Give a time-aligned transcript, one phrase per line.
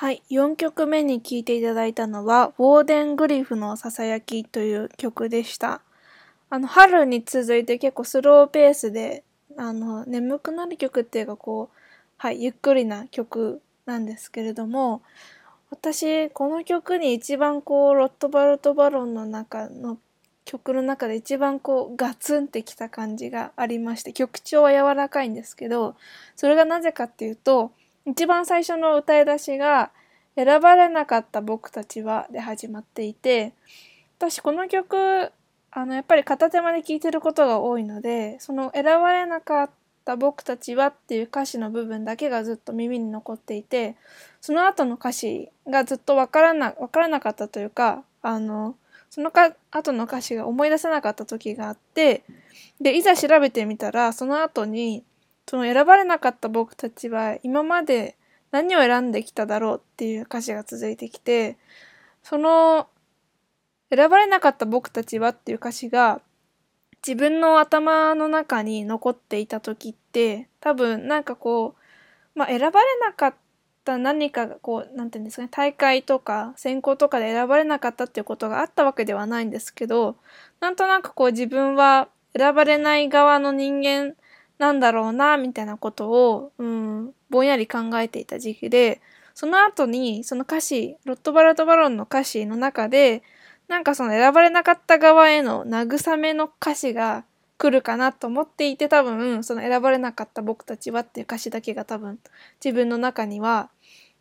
[0.00, 5.80] はい、4曲目に聴いていただいたのは、ウォーデングリフのささやきという曲でした。
[6.50, 9.24] あの、春に続いて結構スローペースで、
[9.56, 11.76] あの、眠くなる曲っていうかこう、
[12.16, 15.02] はい、ゆっくりな曲なんですけれども、
[15.70, 19.98] 私、この曲に一番こう、ロットバルトバロンの中の
[20.44, 25.96] 曲の中で一番こう、ガツンってきた感じがありまして、曲調は柔らかいんですけど、
[26.36, 27.72] それがなぜかっていうと、
[28.10, 29.90] 一番最初の歌い出しが、
[30.34, 33.52] 選ばれなかった僕たちはで始まっていて、
[34.18, 35.32] 私この曲、
[35.70, 39.70] あの、やっぱり片手間で聴いてることが多いので、その選ばれなかっ
[40.04, 43.96] た僕たちはっていう歌詞の部分だけがずっと耳に残っていて、
[44.40, 48.76] その後の歌詞がずっとわからな、わからなかったというか、あの、
[49.10, 52.22] そのか後の歌詞が思い出せなかった時があって、
[52.80, 55.02] で、いざ調べてみたら、その後に、
[55.48, 58.16] その選ばれなかった僕たちは今まで
[58.50, 61.56] 何を選んできただろうっていう歌詞が続いてきて、
[62.22, 62.86] その
[63.90, 66.20] 選ばれなかった僕たちはっていう歌詞が
[67.06, 71.74] 自分の頭の中に残っていた時って多分なんかこ
[72.34, 73.34] う、まあ、選ばれなかっ
[73.84, 80.16] た何かがこう、なんていうんですかね、大会とか選考とかで選ばれなかったっていうことがあったわけではないんですけど、
[80.60, 84.14] なんとなくこう自分は選ばれない側の人間
[84.58, 89.00] なんだろうな、みたいなことを、うん、ぼんやり考えていた時期で、
[89.34, 93.22] その後に、その歌詞、ロットバラトバロンの歌詞の中で、
[93.68, 97.24] なんかその選ばれなかった側への慰めの歌詞が
[97.58, 102.18] 来るかなと思っていて、多分、その選ばれなかった僕たちはっていう歌詞だけが多分、
[102.64, 103.70] 自分の中には、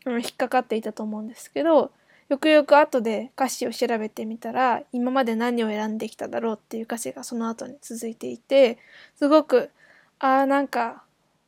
[0.05, 1.91] うん、引っかかっていたと思うんですけど、
[2.29, 8.77] よくよく後で歌詞を調べてみたら、今まで何を選んできただろうっていう歌詞がその後に続いていて、
[9.15, 9.69] すごく
[10.19, 11.03] ああ、なんか、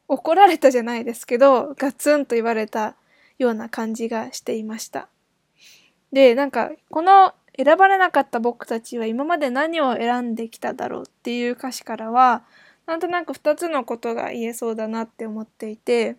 [0.08, 2.96] 怒られたじゃないですけど、ガツンと言われた
[3.38, 5.08] ような感じがしていました。
[6.12, 12.44] で、なんか、この選ばれなかった僕たちは今まで何を選んできただろうっていう歌詞からは、
[12.86, 16.16] なんとなく二つのことが言えそうだなって思っていて、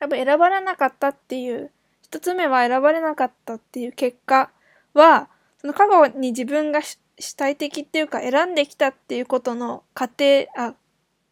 [0.00, 1.70] やっぱ選ばれなかったっていう、
[2.02, 4.50] 一つ目は選ばれなかったっていう結果
[4.94, 5.28] は、
[5.58, 10.74] その過去に自分が主体的っていうか選んできたっていうことの過程、あ、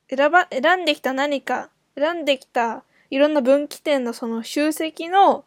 [0.09, 5.44] 選ば、選んできた何か、選んできたいろんな分岐点のその集積の、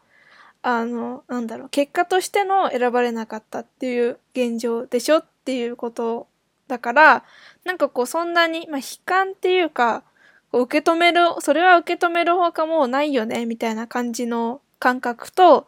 [0.61, 6.27] あの、なんだろう、結果としての選ばれなかったっていう現状でしょっていうこと
[6.67, 7.23] だから、
[7.65, 10.03] なんかこうそんなに、まあ悲観っていうか、
[10.53, 15.67] う受け止める、それは受け止めるほかもうないよね、みたいな感じの感覚と、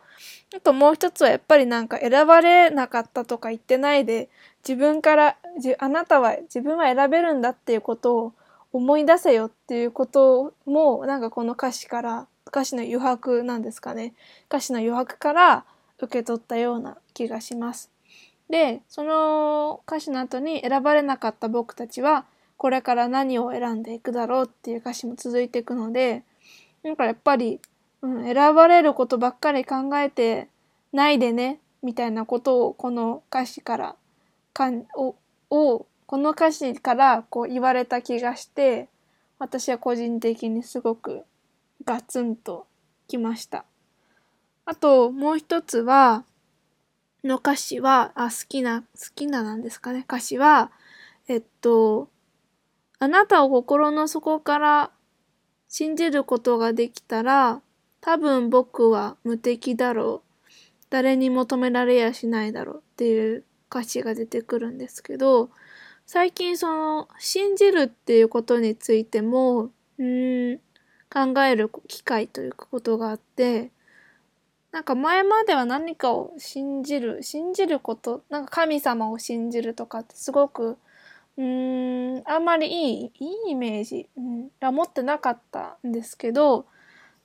[0.56, 4.30] あともう一つはやっぱりなんか選ばれなかったとか言ってないで、
[4.68, 5.38] 自分から、
[5.80, 8.34] あなたは自分は選べるんだっていうことを
[8.72, 14.14] 思い出せよっていうこともなんかこの歌詞から歌詞の余白なんですかね
[14.48, 15.66] 歌詞の余白から
[16.00, 17.92] 受け取ったような気がします。
[18.50, 22.26] でその歌詞の後に選ばれなかった僕たちは
[22.58, 26.24] これから何を選んでいくだろうっていう歌詞も続いていくので
[26.84, 27.60] なんかやっぱり、
[28.02, 30.48] うん、選ばれることばっかり考えて
[30.92, 33.96] ないでねみたいなことをこの歌詞から
[34.54, 35.16] かんを
[35.52, 38.90] をこの歌詞からこう言われた気がして
[39.38, 41.22] 私は個人的にすごく
[41.86, 42.66] ガツンと
[43.08, 43.64] きました。
[44.66, 46.24] あともう一つは
[47.24, 50.72] の歌詞はあ好きな好きななんですかね歌詞は
[51.28, 52.10] えっと
[52.98, 54.90] あなたを心の底から
[55.68, 57.62] 信じることができたら
[58.02, 60.50] 多分僕は無敵だろう
[60.90, 65.52] 誰に求められやしないだろうっていう歌詞が出てくるんですけど
[66.12, 70.58] 最近その信じるっていうことについてもうん
[71.08, 73.70] 考える機会ということがあって
[74.72, 80.80] なんか前までは何かを信じる信じることなんか神様を信じるとかってすごく
[81.38, 86.66] うんあんまりいいいいイメージ、うん、は持ってなかったんですけど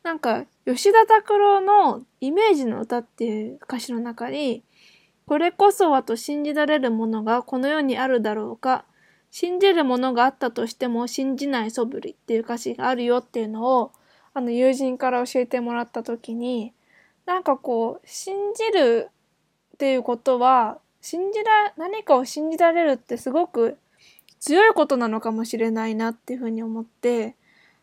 [0.03, 4.63] なんか吉田拓郎の「イメージの歌」っていう歌詞の中に
[5.27, 8.85] これこそはと信じられるものがこの世にあるだろうか。
[9.37, 13.91] 信じるものがあったとしても信じない素振りっていう歌詞があるよっていうのを
[14.33, 16.73] あの友人から教えてもらった時に
[17.27, 19.11] なんかこう信じる
[19.75, 23.77] っていうことは信じら何かを信じられるってすごく
[24.39, 27.35] 強いことなのかもしれないなっていうふうに思って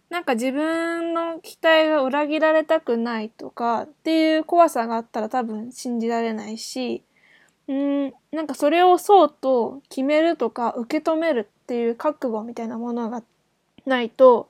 [0.09, 7.03] なんか自分の期待が裏切られたくないとかっていう怖さがあったら多分信じられないし
[7.67, 8.13] うん。
[8.31, 13.23] なんかそれをそうと決めるとか受け止めるっていう覚悟みたいなものが
[13.85, 14.49] ないと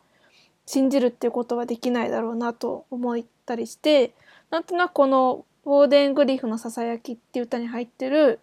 [0.65, 4.13] 信じるっていうことはできないだろうなと思ったりして
[4.49, 8.39] なんとなくこのウォーデングリフのささやきっていう歌に入ってる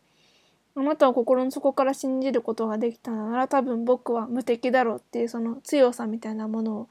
[0.77, 6.89] あなたを心の底から信じることができたなら多分僕は無敵だろうっていうその強さみたいなものを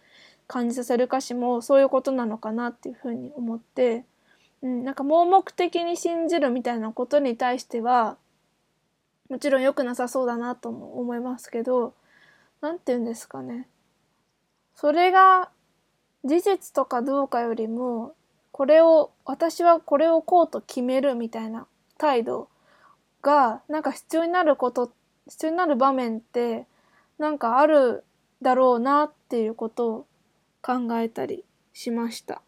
[0.47, 4.06] 感じさせる歌詞もそういうことなのかなっていうふうに思って、
[4.62, 8.18] うん、なんか盲目的に信じるみたいなことに対しては
[9.30, 11.94] もちろん良くなさそうだなとも思いますけど
[12.62, 13.68] 何て言うんですかね
[14.75, 15.50] それが
[16.24, 18.13] 事実とかどうかよりも
[18.51, 21.68] これを私はこれをこうと決めるみたいな
[21.98, 22.50] 態度
[23.21, 24.92] がなんか必要になること
[25.27, 26.65] 必要になる場面って
[27.19, 28.03] なんかある
[28.42, 30.07] だろうなっていうことを
[30.62, 31.44] 考えたり
[31.74, 32.42] しました。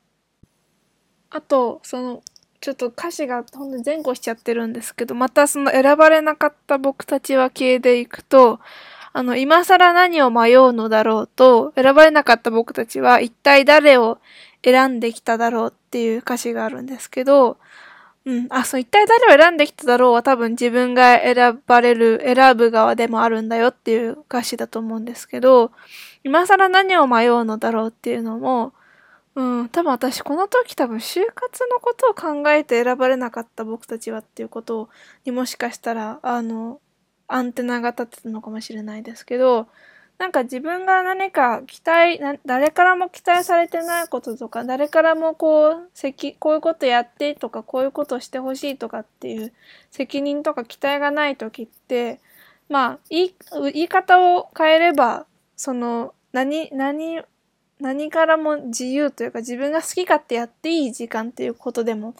[1.31, 2.23] あとその
[2.61, 8.59] ちょっと歌詞がほんと前後しちゃってるんですけどまたその選ばれなかった僕たちは系でいくと
[9.13, 14.19] あの今更何を迷うのだろうと選ばれなかった僕たちは一体誰を
[14.63, 17.57] 選んできただろうっていう歌詞があるんですけど
[18.25, 18.47] うん。
[18.49, 25.71] あ、そう、一体誰を選んできただろうは多分自分が選ばれる、選ぶ側でもあるんだよっていう歌詞だと思うんですけど、
[26.23, 28.73] 今更何を迷うのだろうっていうのも、
[29.35, 34.89] うん、多分私この時多分就活のことを考えて選ばれなかった僕たちはっていうこと
[35.25, 36.81] にもしかしたら、あの、
[37.27, 39.67] アンテナが立ってたのかもしれないですけど、
[40.19, 49.53] なんか自分が何か期待、誰からも期待されてないこととか、誰からもこう、責、こういうことやってとか、こういうことしてほしいとかっていう
[49.91, 52.19] 責任とか期待がない時って、
[52.67, 53.35] まあ、言い、
[53.73, 57.21] 言い方を変えれば、その、何、何、
[57.79, 62.13] 何からも自由というか自分が好き勝手やっていい時間っていうことでも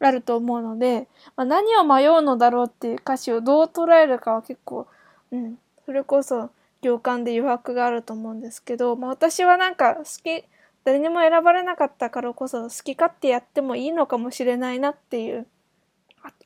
[0.00, 1.06] あると思うので、
[1.36, 4.86] まあ、何を迷うのだろうっていう歌詞をどう捉えるかは結構、
[5.30, 6.50] うん、それこそ
[6.80, 10.44] 行間で余白があると思うんですけど、まあ、私はなんか好き
[10.84, 15.46] 誰にも選ばれなかったからこそ好き勝手やってもいいのかもしれないなっていう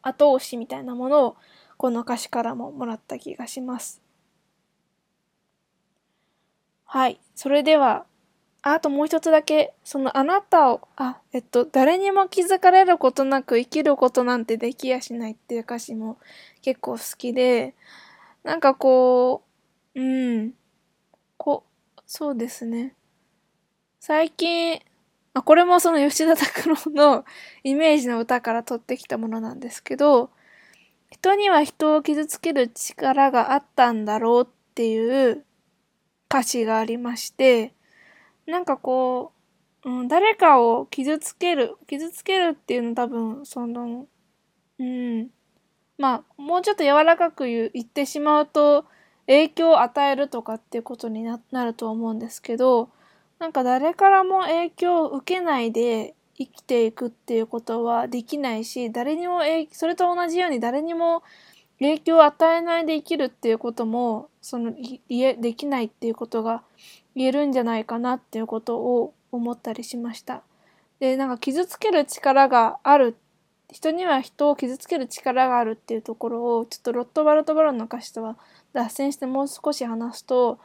[0.03, 1.37] 後押しみたいなものを
[1.77, 4.01] この歌詞からももらった気がします。
[6.87, 7.21] はい。
[7.35, 8.07] それでは、
[8.69, 16.19] あともう一つだけ、そのあなたを、あ、えっと、誰にも気づかれることなく生きることなんてできやしないっていう歌詞も
[16.63, 17.77] 結構好きで、
[18.43, 19.45] なんかこ
[19.95, 20.05] う、う
[20.45, 20.53] ん。
[21.37, 21.65] こ、
[22.07, 22.97] そうですね。
[24.01, 24.81] 最近、
[25.35, 27.25] あ、これもその吉田拓郎の
[27.63, 30.31] イメージの歌から取ってきたものなんですけど、
[31.11, 35.45] 人には人を傷つける力があったんだろうっていう
[36.29, 37.73] 歌詞がありまして、
[38.47, 39.33] なんかこ
[39.85, 44.07] う、うん、誰かを傷つける、傷つけるっていうの多分、その、
[44.79, 45.29] うん、
[45.99, 48.85] まあ、もうちょっと柔らかく言ってしまうと、
[49.27, 52.91] 影響を与えるとかっていうことになると思うんですけど、
[53.39, 61.23] なんか誰からも影響を受けないで生きていくっていうことはできないし、誰にも影それと同じように誰にも
[61.79, 64.75] 影響を与えないで生きるっていうことも、その、
[65.11, 66.63] え、できないっていうことが
[67.17, 70.43] 言えるんじゃないかなっていうことを思ったりしました。
[71.01, 73.17] で、なんか傷つける力がある、
[73.73, 78.37] 人には人を傷つける力があるっていうところを、ちょっとロットバルト・バロンの歌詞とは
[78.75, 80.59] 脱線してもう少し話すと、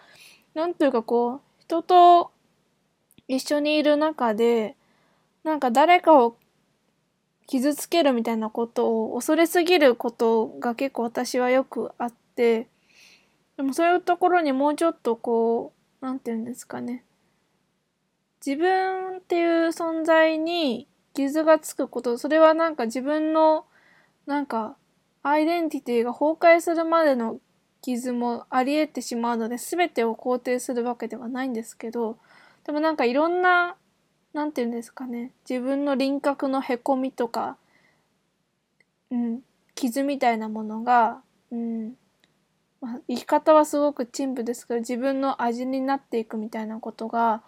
[0.53, 2.31] なんというかこう、人と
[3.30, 4.75] 一緒にいる中で、
[5.44, 6.36] なんか誰かを
[7.48, 12.67] 傷つけるみたいなことを恐れすぎることが結構私はよくあって、
[13.55, 17.03] でもそういうところにもうちょっとこう、なんて言うんですかね。
[18.46, 23.65] 自分っていう存在に傷がつくこと、それはなんか自分の、
[24.25, 24.75] なんか、
[25.24, 27.39] アイデンティティが崩壊するまでの
[27.81, 32.17] 傷もあり得てしまうので全てを肯定するわけではないんですけど
[32.65, 33.75] でもなんかいろんな
[34.34, 37.58] 何て言うんですかね自分の輪郭のへこみとか、
[39.10, 39.41] うん、
[39.75, 41.93] 傷みたいなものが、うん
[42.81, 47.43] まあ、生き方はすごく陳腐ですけど自分の味になっていくみたいなことが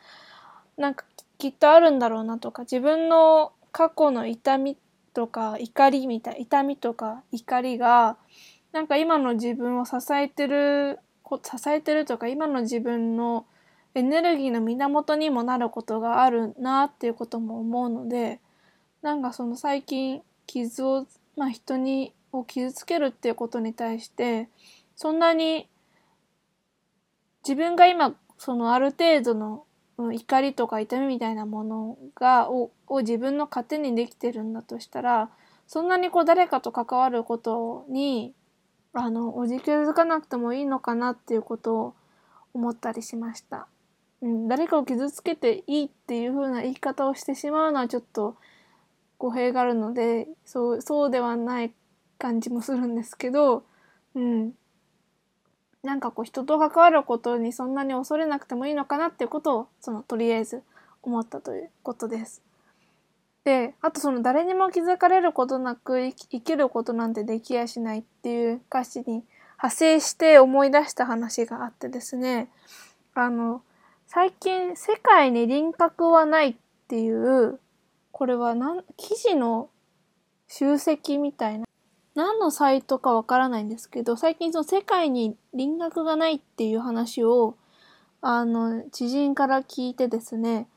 [0.77, 1.05] なんか
[1.37, 4.77] きっとあるんだろうなとか自分の過去の痛み
[5.13, 8.17] とか怒りみたい痛みとか怒りが
[8.73, 10.99] なんか今の自分を支えてる、
[11.43, 13.45] 支えてるとか今の自分の
[13.93, 18.39] エネルギーの源にもなることがあるなっていうことも思うので、
[19.03, 21.05] なんかその最近傷を、
[21.37, 24.49] まあ人に、を傷つけるっていうことに対して、
[24.95, 25.69] そんなに
[27.43, 29.65] 自分が今、そのある程度の
[30.13, 35.29] 怒りとか痛みみたいなものが、をを自分の糧にできてるんだとしたら、
[35.67, 38.33] そんなにこう誰かと関わることに
[38.93, 41.95] あの、おじけづかなくてもいいのかなっていうことを
[42.53, 43.67] 思ったりしました。
[44.21, 48.37] うん、誰かを傷つけていいっていう風な言い方をしてしまうのはちょっと、
[49.17, 51.73] 語弊があるので、そう、そうではない
[52.19, 53.65] 感じもするんですけど、
[54.13, 54.53] うん。
[55.83, 60.63] なんかこう人と関わることにそんなに恐れなくてもいいのかなっていうことを、そのとりあえず
[61.01, 62.41] 思ったということです。
[63.43, 69.23] で、あとその誰にも気づかれることなく生きることなんてできやしないっていう歌詞に
[69.57, 72.47] 派生して思い出した話があってですね、
[73.13, 73.61] あの、
[74.07, 76.55] 最近世界に輪郭はないっ
[76.87, 77.59] ていう、
[78.11, 78.55] これは
[78.95, 79.69] 記事の
[80.47, 81.65] 集積みたいな、
[82.15, 87.55] 何のサイトかわからないんですけど、最近その世界に輪郭がないっていう話を、
[88.21, 90.67] あの、知人から聞いてですね、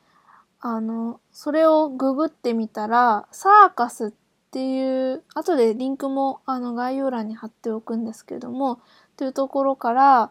[0.60, 4.10] あの、それをググってみたら、サーカスっ
[4.50, 8.80] ていう、後でリンクもあの概要欄に貼っておくんですけども、
[9.16, 10.30] というところから、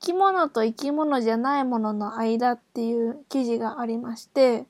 [0.00, 4.64] 生き物と生き物じゃないものの間っていう記事がありまして、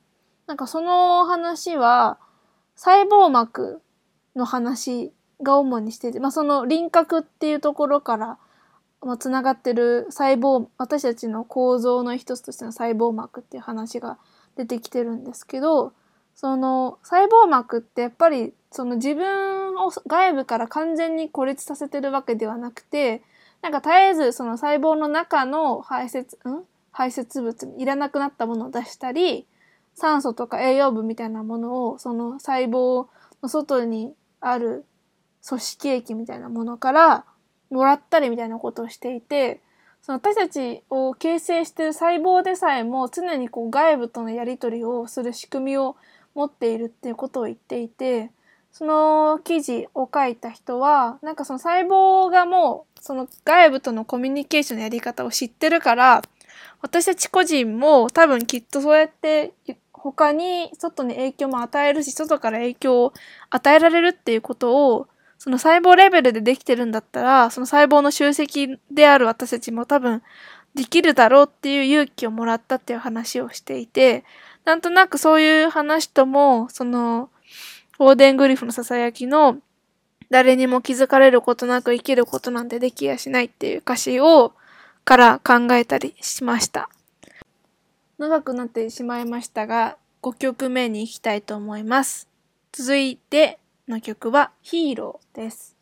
[0.49, 2.19] なんかその話は、
[2.75, 3.81] 細胞膜
[4.35, 8.39] の話が主にしてて、まあその輪郭っていうところから、
[9.03, 14.19] まあ、つながってる細胞、私たちの構造の一つとしての細胞膜っていう話が
[14.57, 15.95] 出てきてるんですけど、
[16.35, 23.23] その細胞膜ってやっぱりその自分を外部から完全に孤立させてるわけではなくて、
[23.63, 26.65] なんか絶えずその細胞の中の排泄、ん？
[26.93, 29.47] 排泄物にいらなくなったものを出したり、
[29.95, 33.07] 酸素とか栄養分みたいなものをその細胞
[33.43, 34.85] の外にある
[35.47, 37.25] 組織液みたいなものから
[37.71, 39.61] もらったりみたいなことをしていて、
[40.03, 45.97] その私たちを形成している細胞でさえも常にこう外部とのやり取りをする仕組みを
[46.35, 48.31] 持っているっていうことを言っていて、
[48.73, 56.23] その記事を書いた人は、なんかその細胞がもうその外部とのコミュニケーションのやり方を知ってるから、
[56.81, 59.53] 私たち個人も多分きっとそうやって
[59.93, 63.13] 他に外に影響も与えるし、外から影響を
[63.51, 65.09] 与えられるっていうことを
[65.41, 70.23] その細胞レベルでできてるんだったら、その細胞の集積である私たちも多分
[70.75, 74.23] できるだろうっていう勇気をもらったっていう話をしていて、
[74.67, 77.31] なんとなくそういう話とも、その、
[77.99, 79.57] オーデングリフの囁きの、
[80.29, 84.53] 誰にも気づかれることなく生きることなんてできやしないっていう歌詞を、
[85.07, 86.91] から考えたりしました。
[88.19, 92.29] 長くなってしまいましたが、5曲目に行きたいと思います。
[92.73, 93.59] 続いて、
[93.91, 95.80] の曲はヒーローです。